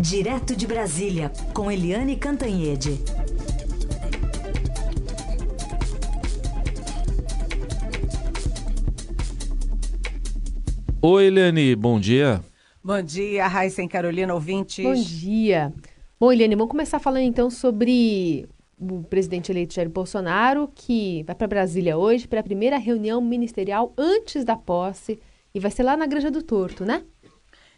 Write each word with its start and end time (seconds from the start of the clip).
Direto 0.00 0.56
de 0.56 0.66
Brasília, 0.66 1.30
com 1.52 1.70
Eliane 1.70 2.16
Cantanhede. 2.16 2.98
Oi, 11.02 11.26
Eliane, 11.26 11.76
bom 11.76 12.00
dia. 12.00 12.40
Bom 12.82 13.02
dia, 13.02 13.46
Raíssa 13.46 13.82
e 13.82 13.88
Carolina, 13.88 14.32
ouvintes. 14.32 14.82
Bom 14.82 14.94
dia. 14.94 15.70
Bom, 16.18 16.32
Eliane, 16.32 16.56
vamos 16.56 16.70
começar 16.70 16.98
falando 16.98 17.24
então 17.24 17.50
sobre 17.50 18.48
o 18.80 19.02
presidente 19.02 19.52
eleito 19.52 19.74
Jair 19.74 19.90
Bolsonaro, 19.90 20.70
que 20.74 21.22
vai 21.24 21.34
para 21.34 21.46
Brasília 21.46 21.98
hoje 21.98 22.26
para 22.26 22.40
a 22.40 22.42
primeira 22.42 22.78
reunião 22.78 23.20
ministerial 23.20 23.92
antes 23.98 24.46
da 24.46 24.56
posse 24.56 25.20
e 25.54 25.60
vai 25.60 25.70
ser 25.70 25.82
lá 25.82 25.94
na 25.94 26.06
Granja 26.06 26.30
do 26.30 26.42
Torto, 26.42 26.86
né? 26.86 27.02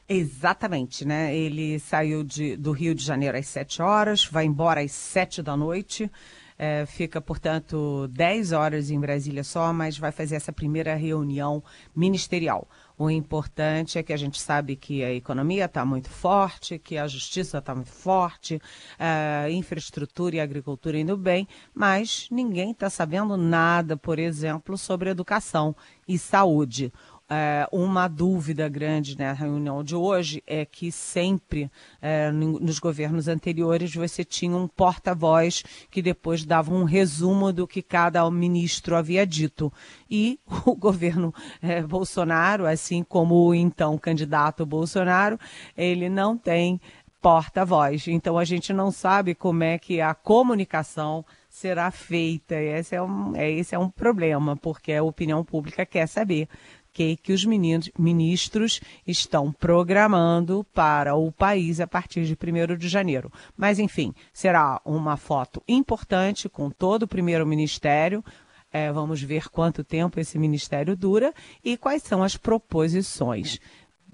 Exatamente, 0.08 1.04
né? 1.04 1.34
Ele 1.34 1.78
saiu 1.78 2.22
de, 2.24 2.56
do 2.56 2.72
Rio 2.72 2.94
de 2.94 3.04
Janeiro 3.04 3.38
às 3.38 3.46
7 3.46 3.80
horas, 3.80 4.24
vai 4.24 4.44
embora 4.44 4.80
às 4.80 4.92
7 4.92 5.42
da 5.42 5.56
noite. 5.56 6.10
É, 6.58 6.86
fica, 6.86 7.20
portanto, 7.20 8.06
10 8.08 8.52
horas 8.52 8.90
em 8.90 9.00
Brasília 9.00 9.42
só, 9.42 9.72
mas 9.72 9.98
vai 9.98 10.12
fazer 10.12 10.36
essa 10.36 10.52
primeira 10.52 10.94
reunião 10.94 11.60
ministerial. 11.96 12.68
O 12.96 13.10
importante 13.10 13.98
é 13.98 14.02
que 14.02 14.12
a 14.12 14.16
gente 14.16 14.40
sabe 14.40 14.76
que 14.76 15.02
a 15.02 15.12
economia 15.12 15.64
está 15.64 15.84
muito 15.84 16.08
forte, 16.08 16.78
que 16.78 16.96
a 16.96 17.08
justiça 17.08 17.58
está 17.58 17.74
muito 17.74 17.90
forte, 17.90 18.60
a 18.96 19.50
infraestrutura 19.50 20.36
e 20.36 20.40
a 20.40 20.44
agricultura 20.44 20.96
indo 20.96 21.16
bem, 21.16 21.48
mas 21.74 22.28
ninguém 22.30 22.70
está 22.70 22.88
sabendo 22.88 23.36
nada, 23.36 23.96
por 23.96 24.20
exemplo, 24.20 24.78
sobre 24.78 25.10
educação 25.10 25.74
e 26.06 26.16
saúde. 26.16 26.92
É, 27.34 27.66
uma 27.72 28.08
dúvida 28.08 28.68
grande 28.68 29.16
na 29.16 29.32
reunião 29.32 29.82
de 29.82 29.96
hoje 29.96 30.42
é 30.46 30.66
que 30.66 30.92
sempre 30.92 31.70
é, 31.98 32.30
nos 32.30 32.78
governos 32.78 33.26
anteriores 33.26 33.94
você 33.94 34.22
tinha 34.22 34.54
um 34.54 34.68
porta-voz 34.68 35.64
que 35.90 36.02
depois 36.02 36.44
dava 36.44 36.74
um 36.74 36.84
resumo 36.84 37.50
do 37.50 37.66
que 37.66 37.80
cada 37.80 38.30
ministro 38.30 38.94
havia 38.94 39.26
dito. 39.26 39.72
E 40.10 40.38
o 40.66 40.76
governo 40.76 41.32
é, 41.62 41.80
Bolsonaro, 41.80 42.66
assim 42.66 43.02
como 43.02 43.46
o 43.46 43.54
então 43.54 43.96
candidato 43.96 44.66
Bolsonaro, 44.66 45.40
ele 45.74 46.10
não 46.10 46.36
tem 46.36 46.78
porta-voz. 47.22 48.08
Então 48.08 48.36
a 48.36 48.44
gente 48.44 48.74
não 48.74 48.90
sabe 48.90 49.34
como 49.34 49.62
é 49.62 49.78
que 49.78 50.02
a 50.02 50.12
comunicação 50.12 51.24
será 51.48 51.90
feita. 51.90 52.56
Esse 52.56 52.96
é 52.96 53.02
um, 53.02 53.36
é, 53.36 53.50
esse 53.50 53.74
é 53.74 53.78
um 53.78 53.88
problema, 53.88 54.56
porque 54.56 54.92
a 54.92 55.02
opinião 55.02 55.44
pública 55.44 55.86
quer 55.86 56.06
saber 56.08 56.48
que, 56.92 57.16
que 57.16 57.32
os 57.32 57.44
ministros 57.44 58.80
estão 59.06 59.50
programando 59.52 60.64
para 60.74 61.14
o 61.14 61.32
país 61.32 61.80
a 61.80 61.86
partir 61.86 62.24
de 62.24 62.34
1 62.34 62.76
de 62.76 62.88
janeiro. 62.88 63.32
Mas, 63.56 63.78
enfim, 63.78 64.12
será 64.32 64.80
uma 64.84 65.16
foto 65.16 65.62
importante 65.66 66.48
com 66.48 66.70
todo 66.70 67.04
o 67.04 67.08
primeiro 67.08 67.46
ministério. 67.46 68.24
É, 68.70 68.92
vamos 68.92 69.22
ver 69.22 69.48
quanto 69.48 69.84
tempo 69.84 70.20
esse 70.20 70.38
ministério 70.38 70.96
dura 70.96 71.32
e 71.64 71.76
quais 71.76 72.02
são 72.02 72.22
as 72.22 72.36
proposições. 72.36 73.58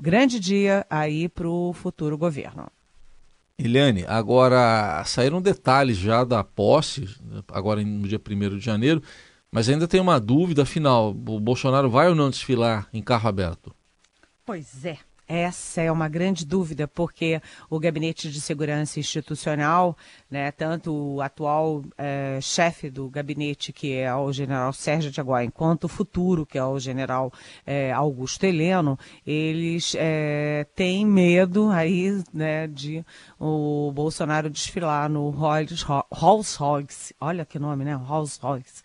Grande 0.00 0.38
dia 0.38 0.86
aí 0.88 1.28
para 1.28 1.48
o 1.48 1.72
futuro 1.72 2.16
governo. 2.16 2.70
Eliane, 3.58 4.04
agora 4.06 5.02
saíram 5.04 5.42
detalhes 5.42 5.96
já 5.96 6.22
da 6.22 6.44
posse, 6.44 7.08
agora 7.48 7.82
no 7.82 8.06
dia 8.06 8.20
1 8.20 8.56
de 8.56 8.64
janeiro. 8.64 9.02
Mas 9.50 9.68
ainda 9.68 9.88
tem 9.88 10.00
uma 10.00 10.20
dúvida, 10.20 10.62
afinal, 10.62 11.10
o 11.10 11.40
Bolsonaro 11.40 11.90
vai 11.90 12.08
ou 12.08 12.14
não 12.14 12.30
desfilar 12.30 12.88
em 12.92 13.02
carro 13.02 13.28
aberto? 13.28 13.74
Pois 14.44 14.84
é. 14.84 14.98
Essa 15.28 15.82
é 15.82 15.92
uma 15.92 16.08
grande 16.08 16.46
dúvida, 16.46 16.88
porque 16.88 17.38
o 17.68 17.78
Gabinete 17.78 18.30
de 18.30 18.40
Segurança 18.40 18.98
Institucional, 18.98 19.94
né, 20.30 20.50
tanto 20.50 20.90
o 20.90 21.20
atual 21.20 21.84
é, 21.98 22.38
chefe 22.40 22.88
do 22.88 23.10
gabinete, 23.10 23.70
que 23.70 23.92
é 23.92 24.14
o 24.14 24.32
general 24.32 24.72
Sérgio 24.72 25.10
de 25.10 25.20
Aguai, 25.20 25.50
quanto 25.52 25.84
o 25.84 25.88
futuro, 25.88 26.46
que 26.46 26.56
é 26.56 26.64
o 26.64 26.78
general 26.78 27.30
é, 27.66 27.92
Augusto 27.92 28.44
Heleno, 28.44 28.98
eles 29.26 29.94
é, 29.98 30.66
têm 30.74 31.04
medo 31.04 31.68
aí 31.68 32.24
né, 32.32 32.66
de 32.66 33.04
o 33.38 33.92
Bolsonaro 33.92 34.50
desfilar 34.50 35.08
no 35.08 35.30
Rolls 35.30 36.56
Royce, 36.58 37.14
olha 37.20 37.44
que 37.44 37.58
nome, 37.58 37.84
né? 37.84 37.94
Rolls 37.94 38.38
Royce, 38.40 38.82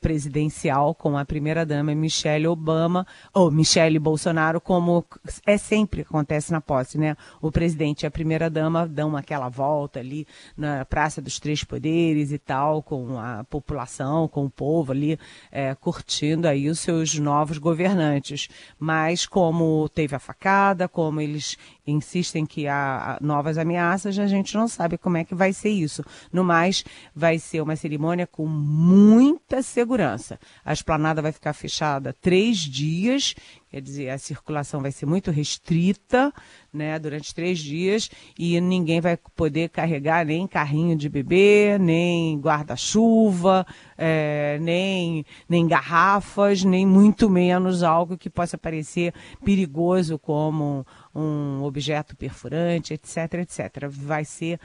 presidencial, 0.00 0.94
com 0.94 1.18
a 1.18 1.24
primeira-dama 1.24 1.94
Michelle 1.94 2.46
Obama, 2.46 3.06
ou 3.32 3.50
Michelle 3.50 3.98
Bolsonaro, 3.98 4.60
como 4.60 5.04
é 5.46 5.58
sempre 5.58 6.02
acontece 6.02 6.50
na 6.52 6.60
posse, 6.60 6.98
né? 6.98 7.16
O 7.40 7.50
presidente 7.52 8.02
e 8.02 8.06
a 8.06 8.10
primeira-dama 8.10 8.86
dão 8.86 9.16
aquela 9.16 9.48
volta 9.48 10.00
ali 10.00 10.26
na 10.56 10.84
Praça 10.84 11.20
dos 11.20 11.38
Três 11.38 11.62
Poderes 11.62 12.32
e 12.32 12.38
tal, 12.38 12.82
com 12.82 13.18
a 13.18 13.44
população, 13.44 14.28
com 14.28 14.44
o 14.46 14.50
povo 14.50 14.92
ali, 14.92 15.18
é, 15.52 15.74
curtindo 15.74 16.48
aí 16.48 16.68
os 16.68 16.80
seus 16.80 17.18
novos 17.18 17.58
governantes. 17.58 18.48
Mas 18.78 19.26
como 19.26 19.88
teve 19.88 20.14
a 20.14 20.18
facada, 20.18 20.88
como 20.88 21.20
eles 21.20 21.56
insistem 21.86 22.46
que 22.46 22.66
há 22.66 23.18
novas 23.20 23.58
ameaças, 23.58 24.18
a 24.18 24.26
gente 24.26 24.54
não 24.54 24.66
sabe 24.66 24.96
como 24.96 25.16
é 25.16 25.24
que 25.24 25.34
vai 25.34 25.52
ser 25.52 25.70
isso. 25.70 26.04
No 26.32 26.42
mais, 26.42 26.84
vai 27.14 27.38
ser 27.38 27.60
uma 27.60 27.76
cerimônia 27.76 28.26
com 28.26 28.46
muita 28.46 29.62
segurança. 29.62 30.38
A 30.64 30.72
esplanada 30.72 31.20
vai 31.20 31.32
ficar 31.32 31.52
fechada 31.52 32.14
três 32.20 32.58
dias, 32.58 33.34
quer 33.70 33.80
dizer, 33.80 34.10
a 34.10 34.18
circulação 34.18 34.80
vai 34.80 34.92
ser 34.92 35.04
muito 35.04 35.30
restrita, 35.30 36.32
né, 36.72 36.98
durante 36.98 37.34
três 37.34 37.58
dias, 37.58 38.10
e 38.38 38.60
ninguém 38.60 39.00
vai 39.00 39.16
poder 39.36 39.68
carregar 39.68 40.24
nem 40.24 40.46
carrinho 40.46 40.96
de 40.96 41.08
bebê, 41.08 41.76
nem 41.78 42.38
guarda-chuva, 42.38 43.66
é, 43.98 44.58
nem, 44.60 45.24
nem 45.48 45.66
garrafas, 45.66 46.64
nem 46.64 46.86
muito 46.86 47.28
menos 47.28 47.82
algo 47.82 48.16
que 48.16 48.30
possa 48.30 48.56
parecer 48.56 49.12
perigoso 49.44 50.18
como 50.18 50.86
um 51.14 51.62
objeto 51.62 52.16
perfurante, 52.16 52.92
etc, 52.92 53.34
etc. 53.34 53.88
Vai 53.88 54.24
ser, 54.24 54.58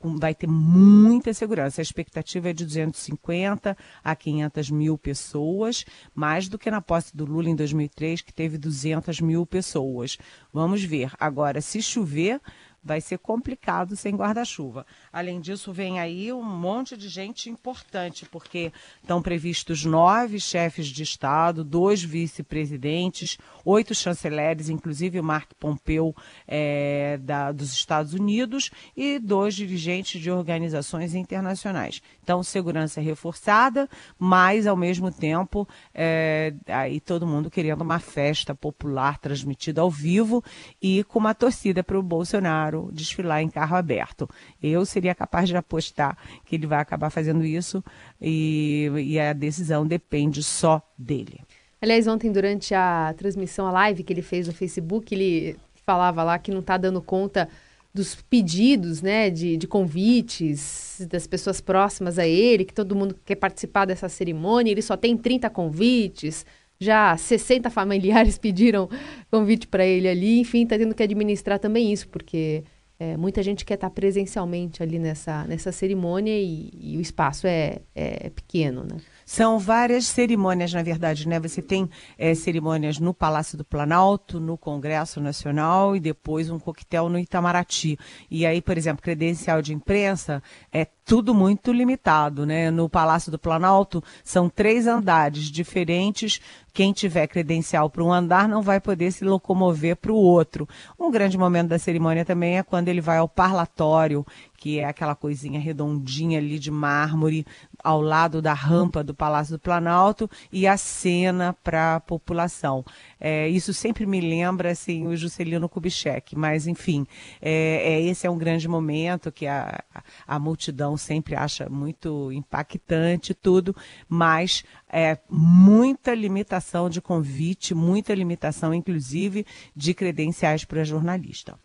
vai 0.00 0.34
ter 0.34 0.46
muita 0.46 1.34
segurança. 1.34 1.80
A 1.80 1.82
expectativa 1.82 2.50
é 2.50 2.52
de 2.52 2.64
250 2.64 3.76
a 4.04 4.16
500 4.16 4.70
mil 4.70 4.96
pessoas, 4.96 5.84
mais 6.14 6.48
do 6.48 6.58
que 6.58 6.70
na 6.70 6.80
posse 6.80 7.16
do 7.16 7.24
Lula 7.24 7.48
em 7.48 7.56
2003, 7.56 8.22
que 8.22 8.32
teve 8.32 8.56
200 8.56 9.20
mil 9.20 9.44
pessoas. 9.44 10.16
Vamos 10.52 10.84
ver. 10.84 11.10
Agora, 11.18 11.60
se 11.60 11.82
chover, 11.82 12.40
vai 12.86 13.00
ser 13.00 13.18
complicado 13.18 13.96
sem 13.96 14.14
guarda-chuva. 14.14 14.86
Além 15.16 15.40
disso, 15.40 15.72
vem 15.72 15.98
aí 15.98 16.30
um 16.30 16.42
monte 16.42 16.94
de 16.94 17.08
gente 17.08 17.48
importante, 17.48 18.26
porque 18.26 18.70
estão 19.00 19.22
previstos 19.22 19.82
nove 19.82 20.38
chefes 20.38 20.88
de 20.88 21.02
Estado, 21.02 21.64
dois 21.64 22.02
vice-presidentes, 22.02 23.38
oito 23.64 23.94
chanceleres, 23.94 24.68
inclusive 24.68 25.18
o 25.18 25.24
Mark 25.24 25.52
Pompeu 25.58 26.14
é, 26.46 27.16
da, 27.22 27.50
dos 27.50 27.72
Estados 27.72 28.12
Unidos, 28.12 28.70
e 28.94 29.18
dois 29.18 29.54
dirigentes 29.54 30.20
de 30.20 30.30
organizações 30.30 31.14
internacionais. 31.14 32.02
Então, 32.22 32.42
segurança 32.42 33.00
reforçada, 33.00 33.88
mas 34.18 34.66
ao 34.66 34.76
mesmo 34.76 35.10
tempo, 35.10 35.66
é, 35.94 36.52
aí 36.66 37.00
todo 37.00 37.26
mundo 37.26 37.50
querendo 37.50 37.80
uma 37.80 38.00
festa 38.00 38.54
popular 38.54 39.16
transmitida 39.16 39.80
ao 39.80 39.90
vivo 39.90 40.44
e 40.82 41.02
com 41.04 41.18
uma 41.18 41.34
torcida 41.34 41.82
para 41.82 41.98
o 41.98 42.02
Bolsonaro 42.02 42.90
desfilar 42.92 43.40
em 43.40 43.48
carro 43.48 43.76
aberto. 43.76 44.28
Eu 44.62 44.84
seria 44.84 45.05
capaz 45.14 45.48
de 45.48 45.56
apostar 45.56 46.16
que 46.44 46.56
ele 46.56 46.66
vai 46.66 46.80
acabar 46.80 47.10
fazendo 47.10 47.44
isso 47.44 47.82
e, 48.20 48.90
e 48.96 49.18
a 49.18 49.32
decisão 49.32 49.86
depende 49.86 50.42
só 50.42 50.82
dele. 50.98 51.40
Aliás, 51.80 52.06
ontem, 52.06 52.32
durante 52.32 52.74
a 52.74 53.14
transmissão, 53.16 53.66
a 53.66 53.72
live 53.72 54.02
que 54.02 54.12
ele 54.12 54.22
fez 54.22 54.46
no 54.46 54.54
Facebook, 54.54 55.14
ele 55.14 55.56
falava 55.84 56.22
lá 56.22 56.38
que 56.38 56.50
não 56.50 56.60
está 56.60 56.76
dando 56.76 57.00
conta 57.00 57.48
dos 57.96 58.14
pedidos, 58.14 59.00
né, 59.00 59.30
de, 59.30 59.56
de, 59.56 59.66
convites 59.66 61.06
das 61.08 61.26
pessoas 61.26 61.62
próximas 61.62 62.18
a 62.18 62.26
ele, 62.26 62.64
que 62.64 62.74
todo 62.74 62.94
mundo 62.94 63.16
quer 63.24 63.36
participar 63.36 63.86
dessa 63.86 64.06
cerimônia, 64.08 64.70
ele 64.70 64.82
só 64.82 64.96
tem 64.98 65.16
30 65.16 65.48
convites, 65.48 66.44
já 66.78 67.16
60 67.16 67.70
familiares 67.70 68.36
pediram 68.38 68.88
convite 69.30 69.66
para 69.66 69.86
ele 69.86 70.08
ali, 70.08 70.40
enfim, 70.40 70.64
está 70.64 70.76
tendo 70.76 70.94
que 70.94 71.02
administrar 71.02 71.58
também 71.58 71.90
isso, 71.90 72.06
porque 72.08 72.62
é, 72.98 73.16
muita 73.16 73.42
gente 73.42 73.64
quer 73.64 73.74
estar 73.74 73.90
presencialmente 73.90 74.82
ali 74.82 74.98
nessa, 74.98 75.44
nessa 75.44 75.70
cerimônia 75.70 76.32
e, 76.32 76.70
e 76.72 76.96
o 76.96 77.00
espaço 77.00 77.46
é, 77.46 77.80
é 77.94 78.30
pequeno, 78.30 78.84
né? 78.84 78.96
São 79.24 79.58
várias 79.58 80.06
cerimônias, 80.06 80.72
na 80.72 80.82
verdade, 80.82 81.28
né? 81.28 81.38
Você 81.40 81.60
tem 81.60 81.90
é, 82.16 82.34
cerimônias 82.34 82.98
no 82.98 83.12
Palácio 83.12 83.58
do 83.58 83.64
Planalto, 83.64 84.38
no 84.38 84.56
Congresso 84.56 85.20
Nacional 85.20 85.96
e 85.96 86.00
depois 86.00 86.48
um 86.48 86.58
coquetel 86.58 87.08
no 87.08 87.18
Itamaraty. 87.18 87.98
E 88.30 88.46
aí, 88.46 88.62
por 88.62 88.78
exemplo, 88.78 89.02
credencial 89.02 89.60
de 89.60 89.74
imprensa 89.74 90.42
é 90.72 90.86
tudo 91.06 91.32
muito 91.32 91.72
limitado, 91.72 92.44
né? 92.44 92.68
No 92.68 92.88
Palácio 92.88 93.30
do 93.30 93.38
Planalto 93.38 94.02
são 94.24 94.48
três 94.48 94.88
andares 94.88 95.44
diferentes. 95.44 96.40
Quem 96.74 96.92
tiver 96.92 97.28
credencial 97.28 97.88
para 97.88 98.02
um 98.02 98.12
andar 98.12 98.48
não 98.48 98.60
vai 98.60 98.80
poder 98.80 99.12
se 99.12 99.24
locomover 99.24 99.96
para 99.96 100.12
o 100.12 100.16
outro. 100.16 100.68
Um 100.98 101.10
grande 101.10 101.38
momento 101.38 101.68
da 101.68 101.78
cerimônia 101.78 102.24
também 102.24 102.58
é 102.58 102.62
quando 102.62 102.88
ele 102.88 103.00
vai 103.00 103.18
ao 103.18 103.28
parlatório, 103.28 104.26
que 104.56 104.80
é 104.80 104.84
aquela 104.84 105.14
coisinha 105.14 105.60
redondinha 105.60 106.38
ali 106.38 106.58
de 106.58 106.70
mármore 106.70 107.46
ao 107.82 108.00
lado 108.00 108.42
da 108.42 108.52
rampa 108.52 109.04
do 109.04 109.14
Palácio 109.14 109.56
do 109.56 109.60
Planalto 109.60 110.28
e 110.52 110.66
a 110.66 110.76
cena 110.76 111.56
para 111.62 111.96
a 111.96 112.00
população. 112.00 112.84
É, 113.18 113.48
isso 113.48 113.72
sempre 113.72 114.04
me 114.04 114.20
lembra 114.20 114.72
assim 114.72 115.06
o 115.06 115.16
Juscelino 115.16 115.68
Kubitschek, 115.68 116.36
mas 116.36 116.66
enfim, 116.66 117.06
é, 117.40 117.94
é, 117.94 118.02
esse 118.02 118.26
é 118.26 118.30
um 118.30 118.36
grande 118.36 118.66
momento 118.66 119.30
que 119.30 119.46
a, 119.46 119.82
a 120.26 120.38
multidão 120.38 120.95
sempre 120.96 121.34
acha 121.34 121.68
muito 121.68 122.30
impactante 122.32 123.34
tudo, 123.34 123.74
mas 124.08 124.64
é 124.88 125.18
muita 125.28 126.14
limitação 126.14 126.88
de 126.88 127.00
convite, 127.00 127.74
muita 127.74 128.14
limitação 128.14 128.72
inclusive 128.72 129.46
de 129.74 129.94
credenciais 129.94 130.64
para 130.64 130.84
jornalista. 130.84 131.58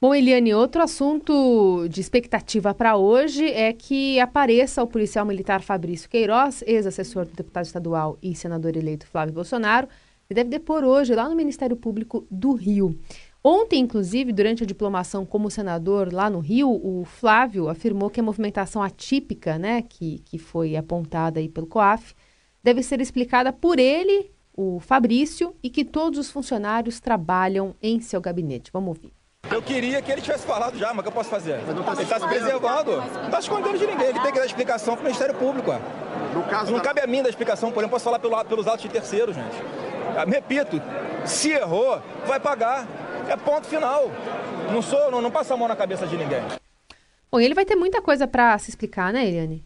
Bom, 0.00 0.14
Eliane, 0.14 0.52
outro 0.52 0.82
assunto 0.82 1.88
de 1.88 1.98
expectativa 1.98 2.74
para 2.74 2.94
hoje 2.94 3.46
é 3.50 3.72
que 3.72 4.20
apareça 4.20 4.82
o 4.82 4.86
policial 4.86 5.24
militar 5.24 5.62
Fabrício 5.62 6.10
Queiroz, 6.10 6.62
ex-assessor 6.66 7.24
do 7.24 7.32
deputado 7.32 7.64
estadual 7.64 8.18
e 8.22 8.34
senador 8.34 8.76
eleito 8.76 9.06
Flávio 9.06 9.32
Bolsonaro, 9.32 9.88
que 10.28 10.34
deve 10.34 10.50
depor 10.50 10.84
hoje 10.84 11.14
lá 11.14 11.26
no 11.26 11.34
Ministério 11.34 11.74
Público 11.74 12.26
do 12.30 12.52
Rio. 12.52 12.98
Ontem, 13.46 13.80
inclusive, 13.80 14.32
durante 14.32 14.62
a 14.62 14.66
diplomação 14.66 15.26
como 15.26 15.50
senador 15.50 16.10
lá 16.10 16.30
no 16.30 16.38
Rio, 16.38 16.70
o 16.70 17.04
Flávio 17.04 17.68
afirmou 17.68 18.08
que 18.08 18.18
a 18.18 18.22
movimentação 18.22 18.82
atípica, 18.82 19.58
né, 19.58 19.82
que, 19.82 20.20
que 20.20 20.38
foi 20.38 20.76
apontada 20.76 21.38
aí 21.40 21.46
pelo 21.46 21.66
COAF, 21.66 22.14
deve 22.62 22.82
ser 22.82 23.02
explicada 23.02 23.52
por 23.52 23.78
ele, 23.78 24.32
o 24.56 24.80
Fabrício, 24.80 25.54
e 25.62 25.68
que 25.68 25.84
todos 25.84 26.18
os 26.18 26.30
funcionários 26.30 27.00
trabalham 27.00 27.74
em 27.82 28.00
seu 28.00 28.18
gabinete. 28.18 28.70
Vamos 28.72 28.96
ouvir. 28.96 29.12
Eu 29.50 29.60
queria 29.60 30.00
que 30.00 30.10
ele 30.10 30.22
tivesse 30.22 30.46
falado 30.46 30.78
já, 30.78 30.88
mas 30.94 31.00
o 31.00 31.02
que 31.02 31.08
eu 31.08 31.12
posso 31.12 31.28
fazer? 31.28 31.60
Ele 31.68 32.02
está 32.02 32.18
se 32.18 32.26
preservando. 32.26 32.92
Não 32.92 33.24
está 33.26 33.40
escondendo 33.40 33.78
de 33.78 33.86
ninguém. 33.86 34.06
Ele 34.06 34.20
tem 34.20 34.32
que 34.32 34.38
dar 34.38 34.46
explicação 34.46 34.94
para 34.94 35.02
o 35.02 35.04
Ministério 35.04 35.34
Público. 35.34 35.70
No 36.32 36.44
caso 36.44 36.72
não 36.72 36.78
da... 36.78 36.84
cabe 36.84 37.02
a 37.02 37.06
mim 37.06 37.22
dar 37.22 37.28
explicação, 37.28 37.70
porém, 37.70 37.90
posso 37.90 38.06
falar 38.06 38.18
pelo, 38.18 38.42
pelos 38.46 38.66
atos 38.66 38.80
de 38.80 38.88
terceiros, 38.88 39.36
gente. 39.36 39.56
Ah, 40.16 40.24
repito, 40.24 40.80
se 41.26 41.50
errou, 41.50 42.00
vai 42.26 42.40
pagar. 42.40 43.03
É 43.28 43.36
ponto 43.36 43.66
final. 43.66 44.10
Não 44.72 44.82
sou, 44.82 45.10
não, 45.10 45.20
não 45.20 45.30
passa 45.30 45.54
a 45.54 45.56
mão 45.56 45.68
na 45.68 45.76
cabeça 45.76 46.06
de 46.06 46.16
ninguém. 46.16 46.42
Bom, 47.30 47.40
ele 47.40 47.54
vai 47.54 47.64
ter 47.64 47.76
muita 47.76 48.00
coisa 48.00 48.26
para 48.26 48.56
se 48.58 48.70
explicar, 48.70 49.12
né, 49.12 49.26
Eliane? 49.26 49.64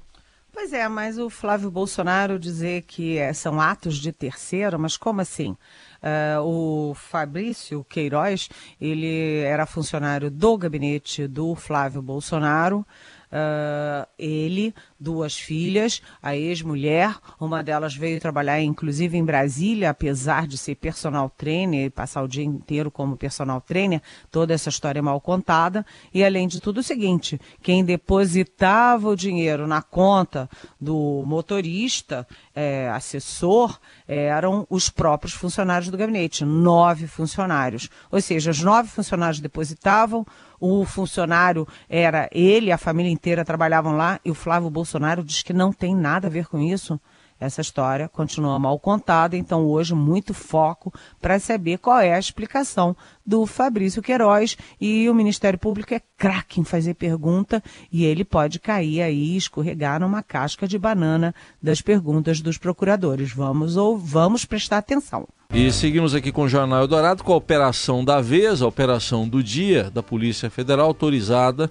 Pois 0.53 0.73
é, 0.73 0.89
mas 0.89 1.19
o 1.19 1.31
Flávio 1.31 1.71
Bolsonaro 1.71 2.39
dizer 2.39 2.83
que 2.83 3.19
é, 3.19 3.33
são 3.33 3.61
atos 3.61 3.97
de 3.97 4.11
terceiro, 4.11 4.79
mas 4.79 4.97
como 4.97 5.21
assim? 5.21 5.57
Uh, 6.03 6.91
o 6.91 6.95
Fabrício 6.95 7.85
Queiroz, 7.89 8.49
ele 8.81 9.41
era 9.41 9.67
funcionário 9.67 10.31
do 10.31 10.57
gabinete 10.57 11.27
do 11.27 11.55
Flávio 11.55 12.01
Bolsonaro. 12.01 12.85
Uh, 13.31 14.09
ele, 14.19 14.75
duas 14.99 15.39
filhas, 15.39 16.01
a 16.23 16.35
ex-mulher, 16.35 17.15
uma 17.39 17.63
delas 17.63 17.95
veio 17.95 18.19
trabalhar 18.19 18.61
inclusive 18.63 19.19
em 19.19 19.25
Brasília, 19.25 19.91
apesar 19.91 20.47
de 20.47 20.57
ser 20.57 20.77
personal 20.77 21.29
trainer 21.29 21.91
passar 21.91 22.23
o 22.23 22.29
dia 22.29 22.45
inteiro 22.45 22.91
como 22.91 23.17
personal 23.17 23.61
trainer, 23.61 24.01
toda 24.31 24.55
essa 24.55 24.69
história 24.69 25.01
é 25.01 25.03
mal 25.03 25.21
contada. 25.21 25.85
E 26.13 26.25
além 26.25 26.47
de 26.47 26.61
tudo, 26.61 26.79
o 26.79 26.83
seguinte: 26.83 27.41
quem 27.63 27.85
depositava 27.85 29.09
o 29.09 29.17
dinheiro 29.17 29.67
na 29.67 29.83
conta 29.83 30.49
do 30.81 31.23
motorista, 31.27 32.27
é, 32.55 32.89
assessor, 32.91 33.79
eram 34.07 34.67
os 34.71 34.89
próprios 34.89 35.35
funcionários 35.35 35.91
do 35.91 35.97
gabinete, 35.97 36.45
nove 36.45 37.07
funcionários. 37.07 37.89
Ou 38.11 38.21
seja, 38.21 38.51
os 38.51 38.63
nove 38.63 38.89
funcionários 38.89 39.41
depositavam, 39.41 40.27
o 40.61 40.85
funcionário 40.85 41.67
era 41.89 42.29
ele, 42.33 42.73
a 42.73 42.79
família 42.79 43.11
inteira 43.11 43.45
trabalhavam 43.45 43.97
lá, 43.97 44.21
e 44.25 44.31
o 44.31 44.35
Flávio 44.35 44.71
Bolsonaro 44.71 45.23
diz 45.23 45.43
que 45.43 45.53
não 45.53 45.73
tem 45.73 45.95
nada 45.95 46.27
a 46.27 46.31
ver 46.31 46.47
com 46.47 46.59
isso. 46.59 47.01
Essa 47.41 47.61
história 47.61 48.09
continua 48.09 48.59
mal 48.59 48.81
contada, 48.81 49.37
então 49.37 49.65
hoje 49.65 49.95
muito 49.95 50.35
foco 50.35 50.93
para 51.21 51.39
saber 51.39 51.79
qual 51.79 52.01
é 52.01 52.13
a 52.15 52.19
explicação 52.19 52.97
do 53.25 53.47
Fabrício 53.47 54.03
Queiroz 54.03 54.57
e 54.81 55.09
o 55.09 55.15
Ministério 55.15 55.59
Público 55.59 55.95
é 55.95 56.01
craque 56.17 56.61
em 56.61 56.65
fazer 56.65 56.95
pergunta 56.95 57.63
e 57.93 58.05
ele 58.05 58.25
pode 58.25 58.59
cair 58.59 59.03
aí, 59.03 59.37
escorregar 59.37 60.01
numa 60.01 60.21
casca 60.21 60.67
de 60.67 60.79
banana 60.79 61.33
das 61.63 61.81
perguntas 61.81 62.41
dos 62.41 62.59
procuradores. 62.59 63.33
Vamos 63.33 63.77
ou 63.77 63.97
vamos 63.97 64.45
prestar 64.45 64.79
atenção. 64.79 65.29
E 65.55 65.73
seguimos 65.73 66.15
aqui 66.15 66.31
com 66.31 66.43
o 66.43 66.49
Jornal 66.49 66.83
Eldorado 66.83 67.25
com 67.25 67.33
a 67.33 67.37
operação 67.37 68.05
da 68.05 68.21
vez, 68.21 68.61
a 68.61 68.67
operação 68.67 69.27
do 69.27 69.43
dia 69.43 69.91
da 69.91 70.03
Polícia 70.03 70.51
Federal 70.51 70.87
autorizada 70.87 71.71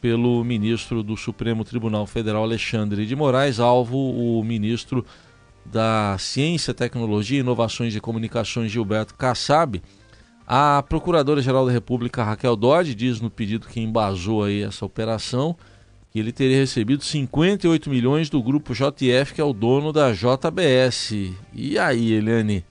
pelo 0.00 0.44
ministro 0.44 1.02
do 1.02 1.16
Supremo 1.16 1.64
Tribunal 1.64 2.06
Federal 2.06 2.44
Alexandre 2.44 3.04
de 3.04 3.16
Moraes, 3.16 3.58
alvo 3.58 3.96
o 3.98 4.44
ministro 4.44 5.04
da 5.64 6.16
Ciência, 6.20 6.72
Tecnologia, 6.72 7.40
Inovações 7.40 7.96
e 7.96 8.00
Comunicações 8.00 8.70
Gilberto 8.70 9.14
Kassab. 9.14 9.82
A 10.46 10.80
Procuradora-Geral 10.88 11.66
da 11.66 11.72
República 11.72 12.22
Raquel 12.22 12.54
Dodge 12.54 12.94
diz 12.94 13.20
no 13.20 13.28
pedido 13.28 13.66
que 13.66 13.80
embasou 13.80 14.44
aí 14.44 14.62
essa 14.62 14.86
operação 14.86 15.56
que 16.12 16.20
ele 16.20 16.30
teria 16.30 16.58
recebido 16.58 17.02
58 17.02 17.90
milhões 17.90 18.30
do 18.30 18.40
grupo 18.40 18.72
JF, 18.72 19.34
que 19.34 19.40
é 19.40 19.44
o 19.44 19.52
dono 19.52 19.92
da 19.92 20.12
JBS. 20.12 21.12
E 21.52 21.76
aí, 21.76 22.12
Eliane? 22.12 22.64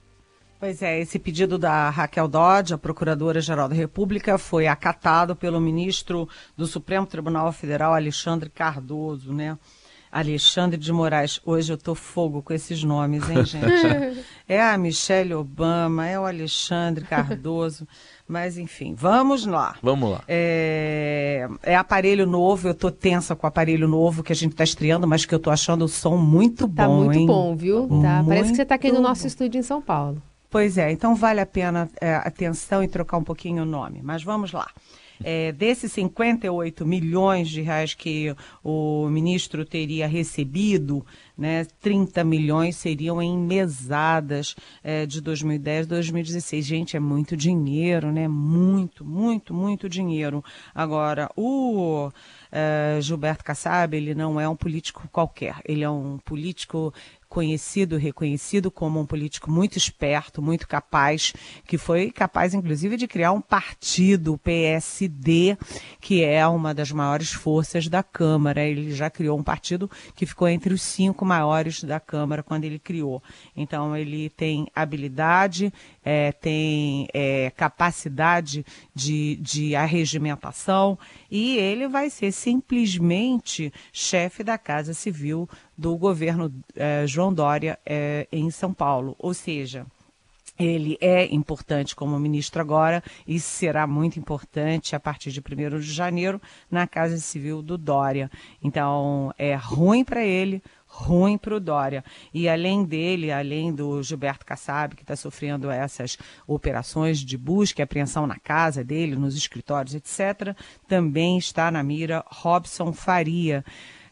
Pois 0.58 0.80
é, 0.80 1.00
esse 1.00 1.18
pedido 1.18 1.58
da 1.58 1.90
Raquel 1.90 2.26
Dodge, 2.26 2.72
a 2.72 2.78
Procuradora-Geral 2.78 3.68
da 3.68 3.74
República, 3.74 4.38
foi 4.38 4.66
acatado 4.66 5.36
pelo 5.36 5.60
ministro 5.60 6.28
do 6.56 6.66
Supremo 6.66 7.06
Tribunal 7.06 7.52
Federal, 7.52 7.92
Alexandre 7.92 8.48
Cardoso, 8.48 9.34
né? 9.34 9.58
Alexandre 10.10 10.78
de 10.78 10.90
Moraes. 10.92 11.40
Hoje 11.44 11.72
eu 11.72 11.76
tô 11.76 11.94
fogo 11.94 12.40
com 12.40 12.54
esses 12.54 12.82
nomes, 12.82 13.28
hein, 13.28 13.44
gente? 13.44 14.24
é 14.48 14.62
a 14.62 14.78
Michelle 14.78 15.34
Obama, 15.34 16.06
é 16.06 16.18
o 16.18 16.24
Alexandre 16.24 17.04
Cardoso. 17.04 17.86
Mas 18.26 18.56
enfim, 18.56 18.94
vamos 18.96 19.44
lá. 19.44 19.76
Vamos 19.82 20.10
lá. 20.10 20.22
É, 20.26 21.46
é 21.62 21.76
aparelho 21.76 22.26
novo, 22.26 22.68
eu 22.68 22.74
tô 22.74 22.90
tensa 22.90 23.36
com 23.36 23.46
o 23.46 23.48
aparelho 23.48 23.86
novo 23.86 24.22
que 24.22 24.32
a 24.32 24.36
gente 24.36 24.56
tá 24.56 24.64
estreando, 24.64 25.06
mas 25.06 25.26
que 25.26 25.34
eu 25.34 25.38
tô 25.38 25.50
achando 25.50 25.84
o 25.84 25.88
som 25.88 26.16
muito 26.16 26.66
tá 26.66 26.86
bom. 26.86 27.00
Tá 27.00 27.04
muito 27.04 27.18
hein? 27.18 27.26
bom, 27.26 27.54
viu? 27.54 27.86
Tá. 28.00 28.24
Parece 28.26 28.50
que 28.50 28.56
você 28.56 28.64
tá 28.64 28.76
aqui 28.76 28.90
no 28.90 29.02
nosso 29.02 29.26
estúdio 29.26 29.58
em 29.58 29.62
São 29.62 29.82
Paulo. 29.82 30.22
Pois 30.56 30.78
é, 30.78 30.90
então 30.90 31.14
vale 31.14 31.38
a 31.38 31.44
pena 31.44 31.86
é, 32.00 32.14
atenção 32.14 32.82
e 32.82 32.88
trocar 32.88 33.18
um 33.18 33.22
pouquinho 33.22 33.62
o 33.62 33.66
nome. 33.66 34.00
Mas 34.02 34.22
vamos 34.22 34.52
lá. 34.52 34.70
É, 35.22 35.52
desses 35.52 35.92
58 35.92 36.86
milhões 36.86 37.50
de 37.50 37.60
reais 37.60 37.92
que 37.92 38.34
o 38.64 39.06
ministro 39.10 39.66
teria 39.66 40.06
recebido, 40.06 41.04
né, 41.36 41.66
30 41.80 42.24
milhões 42.24 42.76
seriam 42.76 43.20
em 43.20 43.36
mesadas 43.36 44.56
é, 44.82 45.04
de 45.04 45.20
2010 45.20 45.86
2016. 45.86 46.64
Gente, 46.64 46.96
é 46.96 47.00
muito 47.00 47.36
dinheiro, 47.36 48.10
né? 48.10 48.26
Muito, 48.26 49.04
muito, 49.04 49.52
muito 49.52 49.88
dinheiro. 49.88 50.42
Agora, 50.74 51.30
o 51.36 52.08
uh, 52.08 53.00
Gilberto 53.00 53.44
Kassab, 53.44 53.96
ele 53.96 54.14
não 54.14 54.40
é 54.40 54.48
um 54.48 54.56
político 54.56 55.08
qualquer. 55.12 55.56
Ele 55.64 55.84
é 55.84 55.90
um 55.90 56.18
político 56.18 56.92
conhecido, 57.28 57.96
reconhecido 57.96 58.70
como 58.70 59.00
um 59.00 59.06
político 59.06 59.50
muito 59.50 59.76
esperto, 59.76 60.40
muito 60.40 60.66
capaz, 60.66 61.32
que 61.66 61.76
foi 61.76 62.10
capaz, 62.10 62.54
inclusive, 62.54 62.96
de 62.96 63.06
criar 63.06 63.32
um 63.32 63.40
partido, 63.40 64.34
o 64.34 64.38
PSD, 64.38 65.56
que 66.00 66.22
é 66.24 66.46
uma 66.46 66.72
das 66.72 66.90
maiores 66.92 67.32
forças 67.32 67.88
da 67.88 68.02
Câmara. 68.02 68.64
Ele 68.64 68.92
já 68.92 69.10
criou 69.10 69.38
um 69.38 69.42
partido 69.42 69.90
que 70.14 70.26
ficou 70.26 70.48
entre 70.48 70.72
os 70.72 70.82
cinco 70.82 71.24
maiores 71.24 71.82
da 71.82 72.00
Câmara 72.00 72.42
quando 72.42 72.64
ele 72.64 72.78
criou. 72.78 73.22
Então, 73.56 73.96
ele 73.96 74.30
tem 74.30 74.66
habilidade, 74.74 75.72
é, 76.04 76.32
tem 76.32 77.08
é, 77.12 77.50
capacidade 77.50 78.64
de, 78.94 79.36
de 79.36 79.74
arregimentação 79.74 80.98
e 81.30 81.56
ele 81.56 81.88
vai 81.88 82.10
ser 82.10 82.32
simplesmente 82.32 83.72
chefe 83.92 84.42
da 84.44 84.56
Casa 84.56 84.94
Civil 84.94 85.48
do 85.76 85.96
governo 85.96 86.52
é, 86.74 87.06
João 87.06 87.32
Dória 87.32 87.78
é, 87.84 88.26
em 88.32 88.50
São 88.50 88.72
Paulo. 88.72 89.14
Ou 89.18 89.34
seja, 89.34 89.86
ele 90.58 90.96
é 91.00 91.26
importante 91.26 91.94
como 91.94 92.18
ministro 92.18 92.60
agora 92.60 93.02
e 93.26 93.38
será 93.38 93.86
muito 93.86 94.18
importante 94.18 94.96
a 94.96 95.00
partir 95.00 95.30
de 95.30 95.40
1 95.40 95.78
de 95.78 95.92
janeiro 95.92 96.40
na 96.70 96.86
Casa 96.86 97.18
Civil 97.18 97.60
do 97.60 97.76
Dória. 97.76 98.30
Então, 98.62 99.34
é 99.36 99.54
ruim 99.54 100.02
para 100.02 100.24
ele, 100.24 100.62
ruim 100.86 101.36
para 101.36 101.56
o 101.56 101.60
Dória. 101.60 102.02
E 102.32 102.48
além 102.48 102.84
dele, 102.84 103.30
além 103.30 103.74
do 103.74 104.02
Gilberto 104.02 104.46
Kassab, 104.46 104.96
que 104.96 105.02
está 105.02 105.14
sofrendo 105.14 105.70
essas 105.70 106.16
operações 106.46 107.18
de 107.18 107.36
busca 107.36 107.82
e 107.82 107.84
apreensão 107.84 108.26
na 108.26 108.38
casa 108.38 108.82
dele, 108.82 109.14
nos 109.14 109.36
escritórios, 109.36 109.94
etc., 109.94 110.56
também 110.88 111.36
está 111.36 111.70
na 111.70 111.82
mira 111.82 112.24
Robson 112.28 112.94
Faria, 112.94 113.62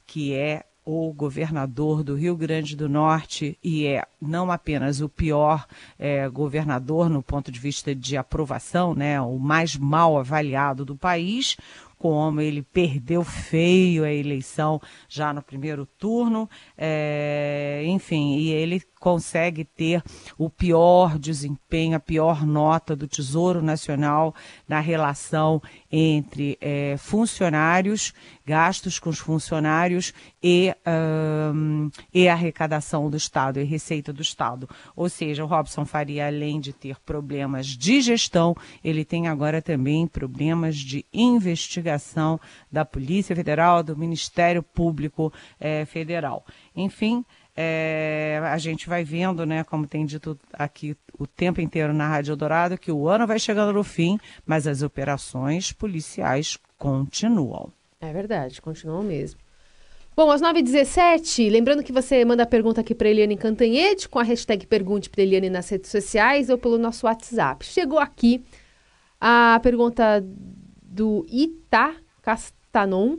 que 0.06 0.35
é 0.35 0.62
o 0.84 1.12
governador 1.12 2.04
do 2.04 2.14
Rio 2.14 2.36
Grande 2.36 2.76
do 2.76 2.88
Norte 2.88 3.58
e 3.62 3.86
é 3.86 4.04
não 4.20 4.50
apenas 4.50 5.00
o 5.00 5.08
pior 5.08 5.66
é, 5.98 6.28
governador 6.28 7.08
no 7.08 7.22
ponto 7.22 7.50
de 7.50 7.58
vista 7.58 7.94
de 7.94 8.16
aprovação, 8.16 8.94
né, 8.94 9.20
o 9.20 9.38
mais 9.38 9.76
mal 9.76 10.18
avaliado 10.18 10.84
do 10.84 10.94
país, 10.94 11.56
como 11.96 12.40
ele 12.40 12.60
perdeu 12.60 13.24
feio 13.24 14.04
a 14.04 14.12
eleição 14.12 14.78
já 15.08 15.32
no 15.32 15.40
primeiro 15.40 15.86
turno, 15.86 16.48
é, 16.76 17.82
enfim, 17.86 18.36
e 18.36 18.50
ele 18.50 18.82
consegue 19.04 19.66
ter 19.66 20.02
o 20.38 20.49
pior 20.49 21.18
desempenho, 21.18 21.94
a 21.94 22.00
pior 22.00 22.46
nota 22.46 22.96
do 22.96 23.06
Tesouro 23.06 23.61
Nacional 23.61 24.34
na 24.66 24.80
relação 24.80 25.61
entre 25.92 26.56
é, 26.58 26.96
funcionários, 26.96 28.14
gastos 28.46 28.99
com 28.99 29.11
os 29.11 29.18
funcionários 29.18 30.14
e, 30.42 30.75
um, 31.54 31.90
e 32.14 32.26
arrecadação 32.26 33.11
do 33.11 33.16
Estado, 33.18 33.61
e 33.61 33.64
receita 33.64 34.11
do 34.11 34.23
Estado. 34.23 34.66
Ou 34.96 35.11
seja, 35.11 35.44
o 35.44 35.46
Robson 35.46 35.84
Faria, 35.84 36.26
além 36.26 36.58
de 36.58 36.73
ter 36.73 36.96
problemas 37.00 37.66
de 37.66 38.00
gestão, 38.00 38.56
ele 38.82 39.04
tem 39.04 39.28
agora 39.28 39.61
também 39.61 40.06
problemas 40.06 40.76
de 40.76 41.04
investigação 41.12 42.40
da 42.73 42.87
Polícia 42.87 43.37
Federal, 43.37 43.82
do 43.82 43.94
Ministério 43.94 44.62
Público 44.62 45.30
é, 45.61 45.84
Federal. 45.84 46.42
Enfim, 46.75 47.23
é, 47.56 48.40
a 48.42 48.58
gente 48.58 48.88
vai 48.88 49.04
vendo, 49.04 49.46
né, 49.46 49.62
como 49.64 49.87
tem 49.87 50.04
dito 50.04 50.38
aqui 50.52 50.96
o 51.18 51.26
tempo 51.26 51.61
inteiro 51.61 51.92
na 51.92 52.08
Rádio 52.08 52.32
Eldorado, 52.32 52.78
que 52.78 52.90
o 52.90 53.08
ano 53.08 53.26
vai 53.26 53.38
chegando 53.38 53.73
no 53.73 53.84
fim, 53.84 54.18
mas 54.44 54.66
as 54.66 54.82
operações 54.82 55.73
policiais 55.73 56.58
continuam. 56.76 57.73
É 58.00 58.12
verdade, 58.12 58.61
continuam 58.61 59.02
mesmo. 59.02 59.40
Bom, 60.16 60.30
às 60.30 60.40
9h17, 60.40 61.50
lembrando 61.50 61.82
que 61.82 61.92
você 61.92 62.25
manda 62.25 62.44
a 62.44 62.46
pergunta 62.46 62.80
aqui 62.80 62.94
para 62.94 63.08
Eliane 63.08 63.37
Cantanhede 63.37 64.08
com 64.08 64.20
a 64.20 64.23
hashtag 64.23 64.64
Pergunte 64.66 65.11
para 65.11 65.23
Eliane 65.23 65.50
nas 65.50 65.68
redes 65.68 65.90
sociais 65.90 66.49
ou 66.49 66.56
pelo 66.56 66.78
nosso 66.78 67.06
WhatsApp. 67.06 67.64
Chegou 67.64 67.99
aqui 67.99 68.44
a 69.20 69.58
pergunta 69.61 70.25
do 70.82 71.26
Ita 71.28 71.96
Castanon, 72.23 73.16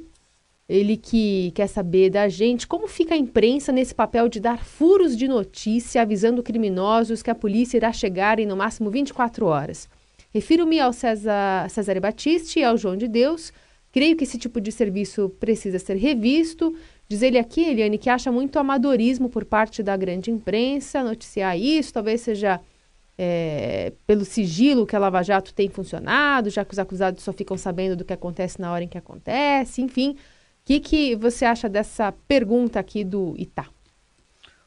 ele 0.68 0.98
que 0.98 1.52
quer 1.52 1.68
saber 1.68 2.10
da 2.10 2.28
gente 2.28 2.68
como 2.68 2.88
fica 2.88 3.14
a 3.14 3.18
imprensa 3.18 3.72
nesse 3.72 3.94
papel 3.94 4.28
de 4.28 4.40
dar 4.40 4.64
furos 4.64 5.16
de 5.16 5.28
notícia 5.28 6.02
avisando 6.02 6.42
criminosos 6.42 7.22
que 7.22 7.30
a 7.30 7.36
polícia 7.36 7.78
irá 7.78 7.94
chegar 7.94 8.40
em 8.40 8.46
no 8.46 8.58
máximo 8.58 8.90
24 8.90 9.46
horas. 9.46 9.88
Refiro-me 10.34 10.80
ao 10.80 10.92
César, 10.92 11.70
Cesare 11.70 12.02
e 12.58 12.64
ao 12.64 12.78
João 12.78 12.98
de 12.98 13.08
Deus. 13.08 13.54
Creio 13.92 14.18
que 14.18 14.26
esse 14.26 14.38
tipo 14.38 14.60
de 14.60 14.72
serviço 14.72 15.30
precisa 15.40 15.80
ser 15.80 15.96
revisto. 15.96 16.76
Diz 17.08 17.22
ele 17.22 17.38
aqui, 17.38 17.64
Eliane, 17.64 17.98
que 17.98 18.10
acha 18.10 18.32
muito 18.32 18.60
amadorismo 18.60 19.30
por 19.30 19.46
parte 19.46 19.82
da 19.82 19.96
grande 19.96 20.32
imprensa 20.32 21.04
noticiar 21.04 21.58
isso. 21.58 21.94
Talvez 21.94 22.20
seja 22.22 22.60
é, 23.18 23.94
pelo 24.06 24.26
sigilo 24.26 24.86
que 24.86 24.96
a 24.96 25.00
Lava 25.00 25.24
Jato 25.24 25.54
tem 25.54 25.70
funcionado, 25.70 26.50
já 26.50 26.66
que 26.66 26.74
os 26.74 26.80
acusados 26.80 27.24
só 27.24 27.32
ficam 27.32 27.58
sabendo 27.58 27.96
do 27.96 28.04
que 28.04 28.12
acontece 28.12 28.60
na 28.60 28.74
hora 28.74 28.84
em 28.84 28.88
que 28.90 28.98
acontece. 28.98 29.82
Enfim, 29.82 30.18
que, 30.66 30.80
que 30.80 31.16
você 31.16 31.46
acha 31.46 31.70
dessa 31.70 32.12
pergunta 32.12 32.80
aqui 32.80 33.04
do 33.04 33.36
Itá? 33.38 33.68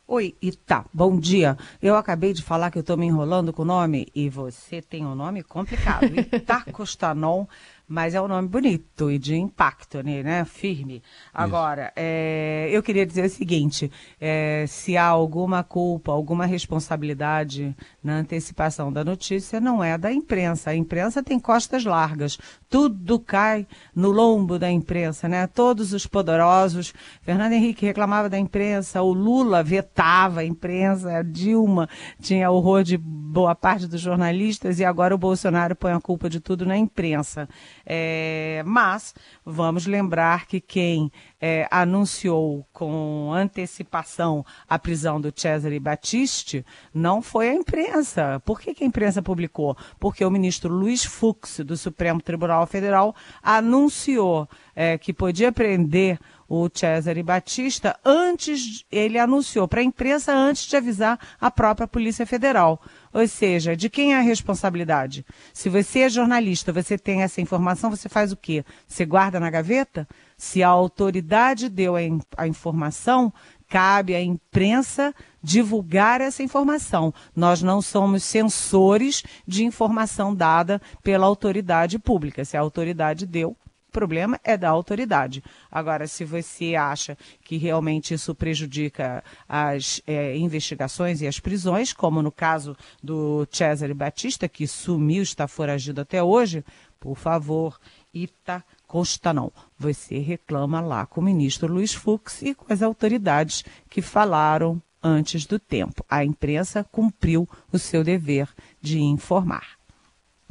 Oi, 0.07 0.35
Itá, 0.41 0.87
bom 0.95 1.19
dia. 1.19 1.59
Eu 1.83 1.97
acabei 1.97 2.33
de 2.33 2.43
falar 2.43 2.71
que 2.71 2.79
eu 2.79 2.83
estou 2.83 2.97
me 2.97 3.05
enrolando 3.05 3.53
com 3.53 3.63
o 3.63 3.65
nome 3.65 4.07
e 4.15 4.31
você 4.31 4.81
tem 4.81 5.05
um 5.05 5.15
nome 5.15 5.43
complicado. 5.43 6.07
Itá 6.33 6.65
Costanon 6.73 7.47
mas 7.89 8.15
é 8.15 8.21
um 8.21 8.29
nome 8.29 8.47
bonito 8.47 9.11
e 9.11 9.19
de 9.19 9.35
impacto, 9.35 10.03
né? 10.03 10.23
né? 10.23 10.45
Firme. 10.45 11.03
Agora, 11.33 11.91
é, 11.97 12.69
eu 12.71 12.83
queria 12.83 13.07
dizer 13.07 13.25
o 13.25 13.31
seguinte: 13.31 13.91
é, 14.21 14.67
se 14.69 14.97
há 14.97 15.07
alguma 15.07 15.65
culpa, 15.65 16.13
alguma 16.13 16.45
responsabilidade 16.45 17.75
na 18.05 18.19
antecipação 18.19 18.93
da 18.93 19.03
notícia, 19.03 19.59
não 19.59 19.83
é 19.83 19.97
da 19.97 20.13
imprensa. 20.13 20.71
A 20.71 20.77
imprensa 20.77 21.23
tem 21.23 21.41
costas 21.41 21.85
largas. 21.85 22.39
Tudo 22.69 23.19
cai 23.19 23.67
no 23.95 24.11
lombo 24.11 24.59
da 24.59 24.71
imprensa, 24.71 25.27
né? 25.27 25.47
Todos 25.47 25.95
os 25.95 26.07
poderosos. 26.07 26.93
Fernando 27.23 27.53
Henrique 27.53 27.87
reclamava 27.87 28.29
da 28.29 28.39
imprensa, 28.39 29.01
o 29.01 29.13
Lula 29.13 29.63
vetava 29.63 30.41
a 30.41 30.45
imprensa, 30.45 31.19
a 31.19 31.23
Dilma 31.23 31.89
tinha 32.21 32.51
horror 32.51 32.83
de 32.83 32.99
boa 33.39 33.55
parte 33.55 33.87
dos 33.87 34.01
jornalistas 34.01 34.81
e 34.81 34.85
agora 34.85 35.15
o 35.15 35.19
Bolsonaro 35.19 35.77
põe 35.77 35.93
a 35.93 36.01
culpa 36.01 36.29
de 36.29 36.41
tudo 36.41 36.67
na 36.67 36.77
imprensa. 36.77 37.49
É, 37.87 38.65
mas 38.67 39.15
vamos 39.45 39.87
lembrar 39.87 40.47
que 40.47 40.61
quem 40.61 41.13
é, 41.41 41.69
anunciou 41.71 42.67
com 42.73 43.33
antecipação 43.33 44.45
a 44.69 44.77
prisão 44.77 45.21
do 45.21 45.33
Cesare 45.33 45.79
Battisti 45.79 46.67
não 46.93 47.23
foi 47.23 47.51
a 47.51 47.55
imprensa. 47.55 48.43
Por 48.45 48.61
que, 48.61 48.75
que 48.75 48.83
a 48.83 48.87
imprensa 48.89 49.23
publicou? 49.23 49.77
Porque 50.01 50.25
o 50.25 50.31
ministro 50.33 50.75
Luiz 50.75 51.05
Fux, 51.05 51.61
do 51.61 51.77
Supremo 51.77 52.21
Tribunal 52.21 52.67
Federal, 52.67 53.15
anunciou 53.41 54.49
é, 54.75 54.99
que 54.99 55.13
podia 55.13 55.53
prender 55.53 56.19
o 56.49 56.69
Cesare 56.73 57.23
Batista 57.23 57.99
antes, 58.03 58.85
ele 58.91 59.19
anunciou 59.19 59.69
para 59.69 59.81
a 59.81 59.85
imprensa 59.85 60.33
antes 60.33 60.67
de 60.67 60.77
avisar 60.77 61.19
a 61.39 61.51
própria 61.51 61.87
Polícia 61.87 62.27
Federal. 62.27 62.81
Ou 63.13 63.27
seja, 63.27 63.77
de 63.77 63.89
quem 63.89 64.15
é 64.15 64.19
a 64.19 64.23
responsabilidade? 64.23 65.25
Se 65.53 65.69
você 65.69 66.01
é 66.01 66.09
jornalista, 66.09 66.73
você 66.73 66.99
tem 66.99 67.23
essa 67.23 67.41
informação, 67.41 67.91
você 67.91 68.09
faz 68.09 68.33
o 68.33 68.37
quê? 68.37 68.65
Você 68.87 69.05
guarda 69.05 69.41
na 69.41 69.51
gaveta? 69.51 70.07
Se 70.37 70.63
a 70.63 70.69
autoridade 70.69 71.69
deu 71.69 71.97
a, 71.97 72.03
in 72.03 72.21
a 72.37 72.47
informação, 72.47 73.33
cabe 73.69 74.15
à 74.15 74.23
imprensa 74.23 75.15
divulgar 75.43 76.21
essa 76.21 76.43
informação. 76.43 77.13
Nós 77.35 77.63
não 77.63 77.81
somos 77.83 78.25
censores 78.25 79.23
de 79.47 79.65
informação 79.65 80.35
dada 80.35 80.81
pela 81.03 81.27
autoridade 81.27 81.99
pública. 81.99 82.45
Se 82.45 82.57
a 82.57 82.61
autoridade 82.61 83.27
deu, 83.27 83.57
o 83.89 83.93
problema 83.93 84.39
é 84.45 84.57
da 84.57 84.69
autoridade. 84.69 85.43
Agora, 85.71 86.07
se 86.07 86.25
você 86.25 86.75
acha 86.75 87.17
que 87.43 87.57
realmente 87.57 88.13
isso 88.13 88.35
prejudica 88.35 89.25
as 89.49 90.03
é, 90.07 90.37
investigações 90.37 91.23
e 91.23 91.27
as 91.27 91.41
prisões, 91.41 91.93
como 91.93 92.23
no 92.23 92.31
caso 92.31 92.77
do 93.03 93.49
Cesare 93.51 93.95
Batista, 93.95 94.47
que 94.47 94.67
sumiu, 94.67 95.23
está 95.23 95.49
foragido 95.49 96.03
até 96.03 96.23
hoje, 96.23 96.63
por 97.01 97.17
favor, 97.17 97.81
Ita 98.13 98.63
Costa 98.87 99.33
não. 99.33 99.51
Você 99.79 100.19
reclama 100.19 100.81
lá 100.81 101.07
com 101.07 101.21
o 101.21 101.25
ministro 101.25 101.73
Luiz 101.73 101.95
Fux 101.95 102.43
e 102.43 102.55
com 102.55 102.73
as 102.73 102.83
autoridades 102.83 103.65
que 103.89 104.03
falaram 104.03 104.83
antes 105.03 105.47
do 105.47 105.59
tempo. 105.59 106.05
A 106.11 106.25
imprensa 106.25 106.85
cumpriu 106.85 107.49
o 107.73 107.79
seu 107.79 108.05
dever 108.05 108.49
de 108.83 109.01
informar. 109.01 109.78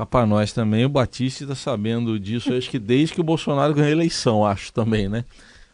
Para 0.06 0.28
nós 0.28 0.54
também, 0.54 0.86
o 0.86 0.90
Batista 0.90 1.44
está 1.44 1.56
sabendo 1.56 2.20
disso, 2.20 2.54
acho 2.54 2.70
que 2.70 2.78
desde 2.78 3.16
que 3.16 3.22
o 3.22 3.24
Bolsonaro 3.24 3.74
ganhou 3.74 3.90
a 3.90 3.92
eleição, 3.92 4.46
acho 4.46 4.72
também, 4.72 5.10
né? 5.10 5.26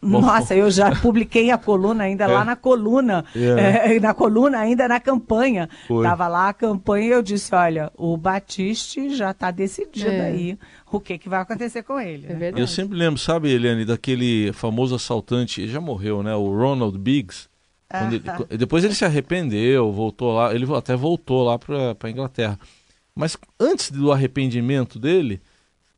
Bom, 0.04 0.20
Nossa, 0.20 0.54
eu 0.54 0.70
já 0.70 0.94
publiquei 0.94 1.50
a 1.50 1.56
coluna 1.56 2.04
ainda 2.04 2.24
é. 2.28 2.28
lá 2.28 2.44
na 2.44 2.54
coluna, 2.54 3.24
é. 3.34 3.96
É, 3.96 4.00
na 4.00 4.12
coluna 4.12 4.58
ainda 4.58 4.86
na 4.86 5.00
campanha. 5.00 5.68
Foi. 5.88 6.04
Tava 6.04 6.28
lá 6.28 6.50
a 6.50 6.52
campanha 6.52 7.06
e 7.06 7.10
eu 7.10 7.22
disse, 7.22 7.54
olha, 7.54 7.90
o 7.96 8.16
Batiste 8.16 9.16
já 9.16 9.30
está 9.30 9.50
decidido 9.50 10.10
é. 10.10 10.26
aí 10.26 10.58
o 10.92 11.00
que, 11.00 11.16
que 11.18 11.28
vai 11.28 11.40
acontecer 11.40 11.82
com 11.82 11.98
ele. 11.98 12.26
Né? 12.28 12.52
Eu 12.54 12.66
sempre 12.66 12.96
lembro, 12.96 13.18
sabe, 13.18 13.50
Eliane, 13.50 13.84
daquele 13.84 14.52
famoso 14.52 14.94
assaltante, 14.94 15.62
ele 15.62 15.72
já 15.72 15.80
morreu, 15.80 16.22
né? 16.22 16.34
O 16.34 16.54
Ronald 16.54 16.98
Biggs. 16.98 17.48
Ele, 17.92 18.20
depois 18.58 18.84
ele 18.84 18.94
se 18.94 19.04
arrependeu, 19.04 19.92
voltou 19.92 20.32
lá, 20.32 20.52
ele 20.52 20.66
até 20.74 20.96
voltou 20.96 21.44
lá 21.44 21.58
para 21.58 21.96
a 22.02 22.10
Inglaterra. 22.10 22.58
Mas 23.14 23.36
antes 23.58 23.90
do 23.90 24.10
arrependimento 24.10 24.98
dele, 24.98 25.40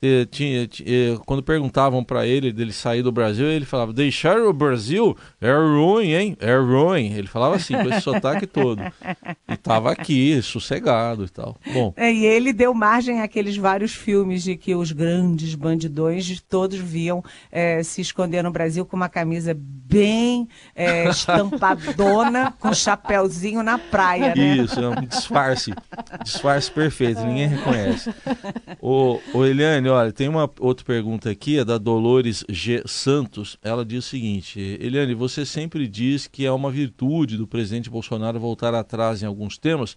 eh, 0.02 0.26
tinha, 0.30 0.68
eh, 0.84 1.16
quando 1.24 1.42
perguntavam 1.42 2.04
para 2.04 2.26
ele 2.26 2.52
dele 2.52 2.72
sair 2.72 3.02
do 3.02 3.10
Brasil, 3.10 3.46
ele 3.46 3.64
falava: 3.64 3.92
deixar 3.92 4.38
o 4.38 4.52
Brasil 4.52 5.16
é 5.40 5.52
ruim, 5.52 6.12
hein? 6.12 6.36
É 6.38 6.54
ruim. 6.54 7.12
Ele 7.14 7.26
falava 7.26 7.56
assim, 7.56 7.74
com 7.74 7.88
esse 7.88 8.00
sotaque 8.02 8.46
todo. 8.46 8.82
E 9.48 9.56
tava 9.56 9.90
aqui, 9.90 10.40
sossegado 10.42 11.24
e 11.24 11.28
tal. 11.28 11.56
Bom. 11.72 11.94
É, 11.96 12.12
e 12.12 12.26
ele 12.26 12.52
deu 12.52 12.74
margem 12.74 13.22
àqueles 13.22 13.56
vários 13.56 13.94
filmes 13.94 14.42
de 14.42 14.56
que 14.56 14.74
os 14.74 14.92
grandes 14.92 15.54
bandidões 15.54 16.42
todos 16.46 16.78
viam 16.78 17.24
é, 17.50 17.82
se 17.82 18.02
esconder 18.02 18.42
no 18.42 18.50
Brasil 18.50 18.84
com 18.84 18.96
uma 18.96 19.08
camisa 19.08 19.56
bem 19.58 20.46
é, 20.74 21.08
estampadona, 21.10 22.52
com 22.60 22.72
chapéuzinho 22.74 23.62
na 23.62 23.78
praia, 23.78 24.34
né? 24.34 24.56
Isso, 24.56 24.78
é 24.78 24.88
um 24.88 25.06
disfarce. 25.06 25.72
Disfarce 26.22 26.70
perfeito, 26.70 27.24
ninguém 27.24 27.48
reconhece. 27.48 28.12
Ô, 28.80 29.20
ô 29.32 29.44
Eliane, 29.44 29.88
olha, 29.96 30.12
tem 30.12 30.28
uma 30.28 30.50
outra 30.60 30.84
pergunta 30.84 31.30
aqui, 31.30 31.58
é 31.58 31.64
da 31.64 31.78
Dolores 31.78 32.44
G. 32.48 32.82
Santos. 32.86 33.58
Ela 33.62 33.84
diz 33.84 34.04
o 34.04 34.08
seguinte: 34.08 34.60
Eliane, 34.80 35.14
você 35.14 35.44
sempre 35.44 35.88
diz 35.88 36.26
que 36.26 36.44
é 36.44 36.52
uma 36.52 36.70
virtude 36.70 37.36
do 37.36 37.46
presidente 37.46 37.90
Bolsonaro 37.90 38.38
voltar 38.38 38.74
atrás 38.74 39.22
em 39.22 39.26
alguns 39.26 39.58
temas, 39.58 39.96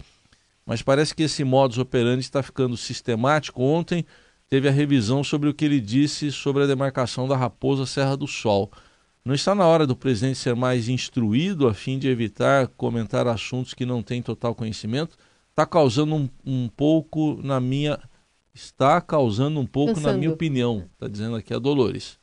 mas 0.65 0.81
parece 0.81 1.13
que 1.13 1.23
esse 1.23 1.43
modus 1.43 1.77
operandi 1.77 2.21
está 2.21 2.41
ficando 2.41 2.77
sistemático. 2.77 3.61
Ontem 3.61 4.05
teve 4.47 4.67
a 4.67 4.71
revisão 4.71 5.23
sobre 5.23 5.49
o 5.49 5.53
que 5.53 5.65
ele 5.65 5.79
disse 5.79 6.31
sobre 6.31 6.63
a 6.63 6.67
demarcação 6.67 7.27
da 7.27 7.35
Raposa 7.35 7.85
Serra 7.85 8.15
do 8.15 8.27
Sol. 8.27 8.71
Não 9.23 9.35
está 9.35 9.53
na 9.53 9.65
hora 9.67 9.85
do 9.85 9.95
presidente 9.95 10.39
ser 10.39 10.55
mais 10.55 10.87
instruído 10.87 11.67
a 11.67 11.73
fim 11.73 11.99
de 11.99 12.07
evitar 12.07 12.67
comentar 12.69 13.27
assuntos 13.27 13.73
que 13.73 13.85
não 13.85 14.01
tem 14.01 14.21
total 14.21 14.55
conhecimento? 14.55 15.17
Está 15.49 15.65
causando 15.65 16.15
um, 16.15 16.29
um 16.45 16.69
pouco 16.69 17.39
na 17.43 17.59
minha 17.59 17.99
está 18.53 18.99
causando 19.01 19.59
um 19.59 19.65
pouco, 19.65 19.95
Pensando. 19.95 20.11
na 20.11 20.17
minha 20.17 20.31
opinião, 20.31 20.89
está 20.93 21.07
dizendo 21.07 21.35
aqui 21.35 21.53
a 21.53 21.59
Dolores. 21.59 22.19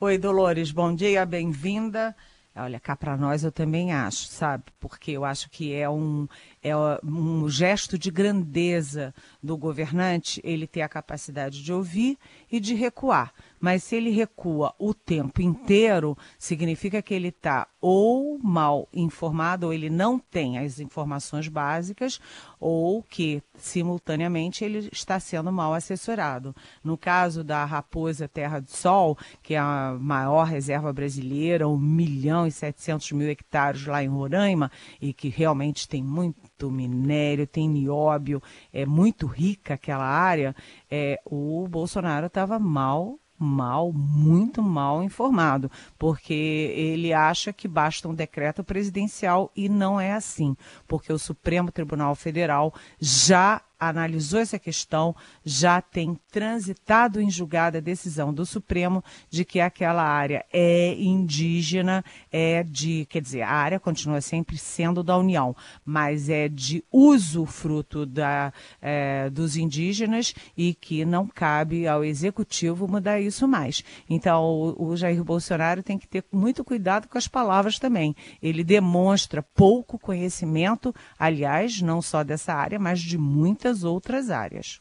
Oi, 0.00 0.18
Dolores, 0.18 0.70
bom 0.70 0.94
dia, 0.94 1.24
bem-vinda. 1.24 2.14
Olha, 2.54 2.80
cá 2.80 2.96
para 2.96 3.16
nós 3.16 3.44
eu 3.44 3.52
também 3.52 3.92
acho, 3.92 4.28
sabe? 4.28 4.64
Porque 4.80 5.10
eu 5.10 5.24
acho 5.24 5.50
que 5.50 5.74
é 5.74 5.88
um, 5.90 6.26
é 6.68 6.76
um 7.04 7.48
gesto 7.48 7.96
de 7.96 8.10
grandeza 8.10 9.14
do 9.40 9.56
governante 9.56 10.40
ele 10.42 10.66
ter 10.66 10.82
a 10.82 10.88
capacidade 10.88 11.62
de 11.62 11.72
ouvir 11.72 12.18
e 12.50 12.58
de 12.58 12.74
recuar. 12.74 13.32
Mas 13.60 13.84
se 13.84 13.96
ele 13.96 14.10
recua 14.10 14.74
o 14.78 14.92
tempo 14.92 15.40
inteiro, 15.40 16.16
significa 16.38 17.00
que 17.00 17.14
ele 17.14 17.28
está 17.28 17.66
ou 17.80 18.38
mal 18.38 18.88
informado, 18.92 19.66
ou 19.66 19.72
ele 19.72 19.88
não 19.88 20.18
tem 20.18 20.58
as 20.58 20.80
informações 20.80 21.46
básicas, 21.46 22.20
ou 22.58 23.02
que, 23.02 23.40
simultaneamente, 23.56 24.64
ele 24.64 24.88
está 24.92 25.20
sendo 25.20 25.52
mal 25.52 25.72
assessorado. 25.72 26.54
No 26.82 26.98
caso 26.98 27.44
da 27.44 27.64
Raposa 27.64 28.26
Terra 28.28 28.60
do 28.60 28.70
Sol, 28.70 29.16
que 29.42 29.54
é 29.54 29.58
a 29.58 29.96
maior 29.98 30.44
reserva 30.44 30.92
brasileira, 30.92 31.68
1 31.68 31.78
milhão 31.78 32.46
e 32.46 32.50
700 32.50 33.12
mil 33.12 33.28
hectares 33.28 33.86
lá 33.86 34.02
em 34.02 34.08
Roraima, 34.08 34.70
e 35.00 35.12
que 35.12 35.28
realmente 35.28 35.88
tem 35.88 36.02
muito 36.02 36.55
minério, 36.70 37.46
tem 37.46 37.68
nióbio, 37.68 38.42
é 38.72 38.86
muito 38.86 39.26
rica 39.26 39.74
aquela 39.74 40.06
área, 40.06 40.54
é, 40.90 41.20
o 41.24 41.66
Bolsonaro 41.68 42.26
estava 42.26 42.58
mal 42.58 43.18
mal, 43.38 43.92
muito 43.92 44.62
mal 44.62 45.02
informado, 45.02 45.70
porque 45.98 46.32
ele 46.32 47.12
acha 47.12 47.52
que 47.52 47.68
basta 47.68 48.08
um 48.08 48.14
decreto 48.14 48.64
presidencial 48.64 49.50
e 49.54 49.68
não 49.68 50.00
é 50.00 50.12
assim, 50.12 50.56
porque 50.86 51.12
o 51.12 51.18
Supremo 51.18 51.70
Tribunal 51.70 52.14
Federal 52.14 52.72
já 52.98 53.60
analisou 53.78 54.40
essa 54.40 54.58
questão, 54.58 55.14
já 55.44 55.80
tem 55.80 56.18
transitado 56.30 57.20
em 57.20 57.30
julgada 57.30 57.78
a 57.78 57.80
decisão 57.80 58.32
do 58.32 58.46
Supremo 58.46 59.02
de 59.28 59.44
que 59.44 59.60
aquela 59.60 60.02
área 60.02 60.44
é 60.52 60.94
indígena, 60.94 62.04
é 62.32 62.62
de, 62.62 63.06
quer 63.06 63.20
dizer, 63.20 63.42
a 63.42 63.50
área 63.50 63.80
continua 63.80 64.20
sempre 64.20 64.56
sendo 64.56 65.02
da 65.02 65.16
União, 65.16 65.54
mas 65.84 66.28
é 66.28 66.48
de 66.48 66.84
uso 66.90 67.44
fruto 67.44 68.06
da, 68.06 68.52
é, 68.80 69.28
dos 69.30 69.56
indígenas 69.56 70.34
e 70.56 70.74
que 70.74 71.04
não 71.04 71.26
cabe 71.26 71.86
ao 71.86 72.04
Executivo 72.04 72.88
mudar 72.88 73.20
isso 73.20 73.46
mais. 73.46 73.82
Então, 74.08 74.44
o, 74.44 74.90
o 74.90 74.96
Jair 74.96 75.22
Bolsonaro 75.22 75.82
tem 75.82 75.98
que 75.98 76.06
ter 76.06 76.24
muito 76.32 76.64
cuidado 76.64 77.08
com 77.08 77.18
as 77.18 77.28
palavras 77.28 77.78
também. 77.78 78.14
Ele 78.42 78.64
demonstra 78.64 79.42
pouco 79.42 79.98
conhecimento, 79.98 80.94
aliás, 81.18 81.80
não 81.82 82.00
só 82.00 82.22
dessa 82.22 82.54
área, 82.54 82.78
mas 82.78 83.00
de 83.00 83.18
muitas 83.18 83.65
muitas 83.66 83.84
outras 83.84 84.30
áreas. 84.30 84.80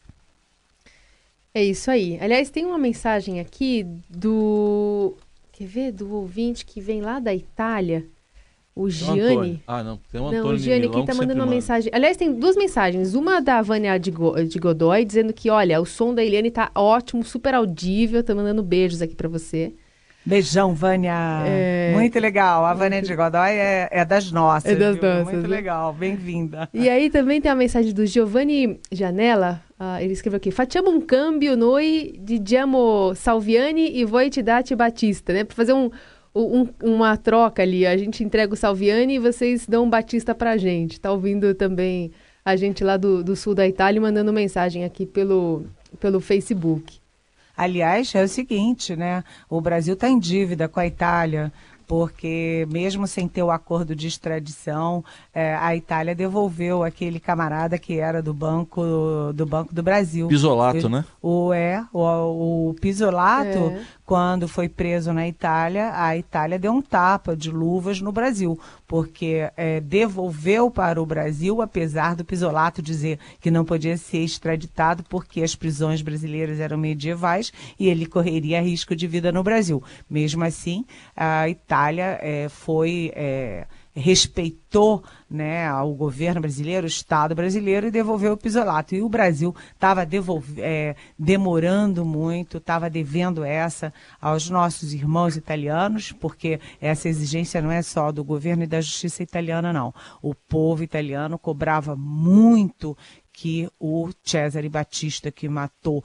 É 1.54 1.64
isso 1.64 1.90
aí. 1.90 2.18
Aliás, 2.22 2.50
tem 2.50 2.66
uma 2.66 2.78
mensagem 2.78 3.40
aqui 3.40 3.86
do. 4.10 5.16
Quer 5.52 5.66
ver? 5.66 5.92
Do 5.92 6.14
ouvinte 6.14 6.66
que 6.66 6.82
vem 6.82 7.02
lá 7.02 7.20
da 7.20 7.34
Itália. 7.34 8.06
O 8.76 8.90
Gianni. 8.90 9.64
Ah, 9.66 9.82
não. 9.82 9.98
Tem 10.12 10.20
um 10.20 10.28
Antônio 10.28 10.44
Não, 10.44 10.54
o 10.54 10.58
Gianni 10.58 10.88
aqui 10.88 11.00
está 11.00 11.14
mandando 11.14 11.40
uma 11.40 11.46
manda. 11.46 11.56
mensagem. 11.56 11.90
Aliás, 11.96 12.18
tem 12.18 12.34
duas 12.34 12.58
mensagens. 12.58 13.16
Uma 13.16 13.40
da 13.40 13.62
Vânia 13.62 13.98
de, 13.98 14.12
Go... 14.12 14.36
de 14.44 14.60
Godoy, 14.60 15.06
dizendo 15.06 15.32
que, 15.32 15.50
olha, 15.50 15.80
o 15.80 15.86
som 15.86 16.14
da 16.14 16.22
Eliane 16.22 16.50
está 16.50 16.70
ótimo, 16.76 17.24
super 17.24 17.56
audível. 17.56 18.22
Tá 18.22 18.36
mandando 18.36 18.62
beijos 18.62 19.02
aqui 19.02 19.16
para 19.16 19.30
você. 19.30 19.74
Beijão, 20.26 20.74
Vânia. 20.74 21.44
É... 21.46 21.92
Muito 21.94 22.20
legal. 22.20 22.66
A 22.66 22.74
Vânia 22.74 23.00
de 23.00 23.16
Godoy 23.16 23.52
é, 23.52 23.88
é 23.92 24.04
das 24.04 24.32
nossas. 24.32 24.72
É 24.72 24.76
das 24.76 24.96
viu? 24.96 25.04
nossas. 25.04 25.34
Muito 25.34 25.48
né? 25.48 25.56
legal. 25.56 25.94
Bem-vinda. 25.94 26.68
E 26.74 26.90
aí 26.90 27.12
também 27.12 27.40
tem 27.40 27.52
a 27.52 27.56
mensagem 27.56 27.94
do 27.94 28.06
Giovanni 28.08 28.80
Janella. 28.92 29.62
Uh, 29.80 30.02
ele 30.02 30.14
escreveu 30.14 30.38
aqui: 30.38 30.50
Facciamo 30.50 30.90
um 30.90 31.00
cambio 31.00 31.56
noi 31.56 32.20
Diamo 32.20 33.14
Salviani 33.14 33.96
e 33.96 34.04
voi 34.04 34.32
te 34.32 34.42
date 34.42 34.76
Batista, 34.76 35.32
né? 35.32 35.44
Para 35.44 35.56
fazer 35.56 35.74
um, 35.74 35.92
um, 36.34 36.68
uma 36.82 37.16
troca 37.18 37.62
ali. 37.62 37.86
A 37.86 37.96
gente 37.96 38.24
entrega 38.24 38.52
o 38.52 38.58
Salviani 38.58 39.16
e 39.16 39.20
vocês 39.20 39.68
dão 39.68 39.84
um 39.84 39.90
Batista 39.90 40.34
pra 40.34 40.58
gente. 40.58 41.00
Tá 41.00 41.12
ouvindo 41.12 41.54
também 41.54 42.12
a 42.44 42.56
gente 42.56 42.84
lá 42.84 42.98
do, 42.98 43.24
do 43.24 43.36
sul 43.36 43.54
da 43.54 43.68
Itália 43.68 44.02
mandando 44.02 44.34
mensagem 44.34 44.84
aqui 44.84 45.06
pelo, 45.06 45.66
pelo 46.00 46.20
Facebook. 46.20 47.05
Aliás, 47.58 48.14
é 48.16 48.24
o 48.24 48.28
seguinte, 48.28 48.96
né? 48.96 49.24
O 49.50 49.62
Brasil 49.62 49.94
está 49.94 50.10
em 50.10 50.20
dívida 50.20 50.68
com 50.68 50.80
a 50.80 50.88
Itália 50.88 51.52
porque 51.88 52.68
mesmo 52.70 53.08
sem 53.08 53.28
ter 53.28 53.44
o 53.44 53.52
acordo 53.52 53.96
de 53.96 54.08
extradição, 54.08 55.04
é, 55.34 55.56
a 55.56 55.76
Itália 55.76 56.16
devolveu 56.16 56.84
aquele 56.84 57.20
camarada 57.20 57.78
que 57.78 58.00
era 58.00 58.22
do 58.22 58.34
Banco 58.34 58.82
do, 59.34 59.46
Banco 59.46 59.74
do 59.74 59.84
Brasil. 59.84 60.28
Pisolato, 60.28 60.90
né? 60.90 61.06
O, 61.22 61.54
é, 61.54 61.86
o, 61.94 62.70
o 62.70 62.76
Pisolato, 62.76 63.72
é. 63.72 63.82
Quando 64.06 64.48
foi 64.48 64.70
preso 64.70 65.12
na 65.12 65.28
Itália, 65.28 65.92
a 65.96 66.16
Itália 66.16 66.60
deu 66.60 66.72
um 66.72 66.82
tapa 66.82 67.36
de 67.36 67.50
luvas 67.50 68.00
no 68.00 68.12
Brasil, 68.12 68.60
porque 68.88 69.50
é, 69.58 69.80
devolveu 69.80 70.70
para 70.70 71.02
o 71.02 71.06
Brasil, 71.06 71.62
apesar 71.62 72.16
do 72.16 72.24
Pisolato 72.24 72.82
dizer 72.82 73.18
que 73.42 73.50
não 73.50 73.66
podia 73.66 73.98
ser 73.98 74.20
extraditado 74.20 75.04
porque 75.10 75.42
as 75.42 75.56
prisões 75.56 76.04
brasileiras 76.04 76.60
eram 76.60 76.78
medievais 76.78 77.52
e 77.80 77.88
ele 77.88 78.06
correria 78.06 78.62
risco 78.62 78.96
de 78.96 79.08
vida 79.08 79.32
no 79.32 79.42
Brasil. 79.42 79.84
Mesmo 80.08 80.44
assim, 80.44 80.86
a 81.16 81.50
Itália 81.50 82.20
é, 82.22 82.48
foi 82.48 83.12
é, 83.16 83.66
respeitou 83.96 85.02
né, 85.30 85.72
o 85.82 85.94
governo 85.94 86.42
brasileiro, 86.42 86.86
o 86.86 86.88
Estado 86.88 87.34
brasileiro 87.34 87.88
e 87.88 87.92
devolveu 87.92 88.34
o 88.34 88.38
pisolato. 88.38 88.94
E 88.94 89.02
o 89.02 89.10
Brasil 89.10 89.56
estava 89.74 90.08
é, 90.58 90.96
demorando 91.18 92.04
muito, 92.04 92.58
estava 92.58 92.90
devendo 92.90 93.44
essa 93.44 93.94
aos 94.20 94.50
nossos 94.50 94.94
irmãos 94.94 95.38
italianos, 95.38 96.12
porque 96.12 96.60
essa 96.82 97.08
exigência 97.08 97.62
não 97.62 97.72
é 97.72 97.82
só 97.82 98.12
do 98.12 98.24
governo 98.24 98.64
e 98.64 98.68
da 98.68 98.82
justiça 98.82 99.24
italiana, 99.24 99.72
não. 99.72 99.94
O 100.22 100.36
povo 100.36 100.84
italiano 100.84 101.40
cobrava 101.40 101.96
muito 101.96 102.98
que 103.32 103.70
o 103.78 104.10
Cesare 104.24 104.70
Batista, 104.70 105.30
que 105.30 105.50
matou 105.50 106.04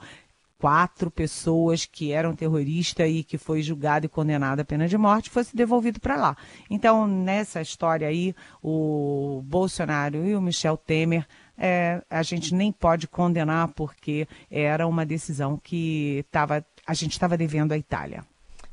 quatro 0.61 1.09
pessoas 1.09 1.87
que 1.87 2.11
eram 2.11 2.35
terroristas 2.35 3.09
e 3.09 3.23
que 3.23 3.35
foi 3.35 3.63
julgado 3.63 4.05
e 4.05 4.09
condenado 4.09 4.59
à 4.59 4.63
pena 4.63 4.87
de 4.87 4.95
morte 4.95 5.31
fosse 5.31 5.55
devolvido 5.55 5.99
para 5.99 6.15
lá. 6.15 6.37
Então, 6.69 7.07
nessa 7.07 7.59
história 7.59 8.07
aí, 8.07 8.35
o 8.61 9.41
Bolsonaro 9.43 10.23
e 10.23 10.35
o 10.35 10.41
Michel 10.41 10.77
Temer 10.77 11.25
é, 11.57 12.03
a 12.07 12.21
gente 12.21 12.53
nem 12.53 12.71
pode 12.71 13.07
condenar 13.07 13.69
porque 13.69 14.27
era 14.51 14.85
uma 14.85 15.03
decisão 15.03 15.57
que 15.57 16.23
tava, 16.29 16.63
a 16.85 16.93
gente 16.93 17.13
estava 17.13 17.35
devendo 17.35 17.71
à 17.71 17.77
Itália. 17.77 18.23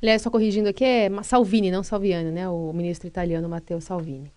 Aliás, 0.02 0.20
só 0.20 0.30
corrigindo 0.30 0.68
aqui, 0.68 0.84
é 0.84 1.10
Salvini, 1.22 1.70
não 1.70 1.82
Salviano, 1.82 2.30
né? 2.30 2.46
O 2.50 2.70
ministro 2.70 3.08
italiano 3.08 3.48
Matteo 3.48 3.80
Salvini. 3.80 4.30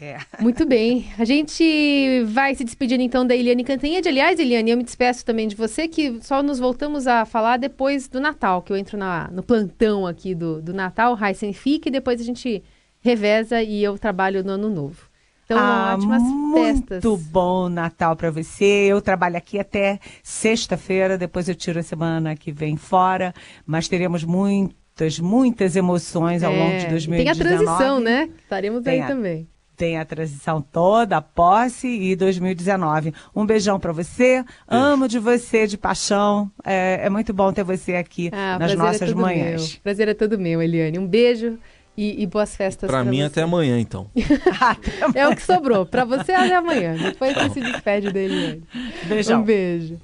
É. 0.00 0.18
Muito 0.40 0.66
bem. 0.66 1.06
A 1.18 1.24
gente 1.24 2.22
vai 2.26 2.54
se 2.54 2.64
despedindo 2.64 3.02
então 3.02 3.26
da 3.26 3.34
Eliane 3.34 3.64
Cantanhede. 3.64 4.08
Aliás, 4.08 4.38
Eliane, 4.38 4.70
eu 4.70 4.76
me 4.76 4.84
despeço 4.84 5.24
também 5.24 5.48
de 5.48 5.56
você, 5.56 5.88
que 5.88 6.20
só 6.22 6.42
nos 6.42 6.58
voltamos 6.58 7.06
a 7.06 7.24
falar 7.24 7.56
depois 7.56 8.08
do 8.08 8.20
Natal, 8.20 8.62
que 8.62 8.72
eu 8.72 8.76
entro 8.76 8.98
na, 8.98 9.28
no 9.32 9.42
plantão 9.42 10.06
aqui 10.06 10.34
do, 10.34 10.60
do 10.60 10.74
Natal, 10.74 11.16
Heisen 11.20 11.52
Fique, 11.52 11.88
e 11.88 11.92
depois 11.92 12.20
a 12.20 12.24
gente 12.24 12.62
reveza 13.00 13.62
e 13.62 13.82
eu 13.82 13.98
trabalho 13.98 14.44
no 14.44 14.52
Ano 14.52 14.68
Novo. 14.68 15.08
Então, 15.44 15.58
ah, 15.58 15.94
ótimas 15.94 16.22
muito 16.22 16.58
festas. 16.58 17.04
Muito 17.04 17.24
bom 17.30 17.68
Natal 17.68 18.16
para 18.16 18.30
você. 18.30 18.64
Eu 18.64 19.00
trabalho 19.00 19.36
aqui 19.36 19.58
até 19.60 20.00
sexta-feira, 20.22 21.16
depois 21.16 21.48
eu 21.48 21.54
tiro 21.54 21.78
a 21.78 21.82
semana 21.84 22.34
que 22.34 22.50
vem 22.50 22.76
fora, 22.76 23.32
mas 23.64 23.86
teremos 23.86 24.24
muitas, 24.24 25.20
muitas 25.20 25.76
emoções 25.76 26.42
ao 26.42 26.52
é, 26.52 26.58
longo 26.58 26.78
de 26.78 26.88
2019. 26.88 27.24
Tem 27.24 27.30
a 27.30 27.34
transição, 27.34 28.00
né? 28.00 28.28
Estaremos 28.42 28.82
tem 28.82 28.94
aí 28.94 29.00
a... 29.02 29.06
também 29.06 29.48
tem 29.76 29.98
a 29.98 30.04
transição 30.04 30.60
toda, 30.60 31.18
a 31.18 31.20
posse 31.20 31.86
e 31.86 32.16
2019. 32.16 33.12
Um 33.34 33.44
beijão 33.44 33.78
para 33.78 33.92
você, 33.92 34.42
Beijo. 34.42 34.46
amo 34.68 35.06
de 35.06 35.18
você, 35.18 35.66
de 35.66 35.76
paixão. 35.76 36.50
É, 36.64 37.00
é, 37.04 37.10
muito 37.10 37.32
bom 37.32 37.52
ter 37.52 37.62
você 37.62 37.96
aqui 37.96 38.30
ah, 38.32 38.58
nas 38.58 38.72
é 38.72 38.76
nossas 38.76 39.10
é 39.10 39.14
manhãs. 39.14 39.72
Meu. 39.72 39.80
Prazer 39.82 40.08
é 40.08 40.14
todo 40.14 40.38
meu, 40.38 40.62
Eliane. 40.62 40.98
Um 40.98 41.06
beijo. 41.06 41.58
E, 41.98 42.22
e 42.22 42.26
boas 42.26 42.54
festas 42.54 42.90
para 42.90 43.02
mim 43.02 43.20
você. 43.20 43.22
até 43.22 43.40
amanhã 43.40 43.80
então 43.80 44.10
é 45.14 45.26
o 45.26 45.34
que 45.34 45.40
sobrou 45.42 45.86
para 45.86 46.04
você 46.04 46.30
até 46.32 46.54
amanhã 46.54 46.94
depois 46.94 47.32
você 47.32 47.48
se 47.48 47.60
despede 47.62 48.12
dele 48.12 48.62
beijão 49.08 49.40
um 49.40 49.42
beijo 49.42 49.98